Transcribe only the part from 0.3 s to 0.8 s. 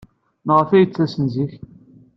Maɣef